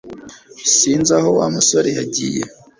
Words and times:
Sinzi 0.77 1.11
aho 1.17 1.29
Wa 1.37 1.47
musore 1.55 1.89
yagiye 1.97 2.43